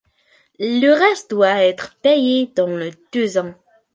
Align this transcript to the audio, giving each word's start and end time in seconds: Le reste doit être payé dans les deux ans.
Le 0.57 0.93
reste 0.93 1.29
doit 1.29 1.61
être 1.63 1.95
payé 2.01 2.51
dans 2.55 2.65
les 2.75 2.91
deux 3.13 3.37
ans. 3.37 3.53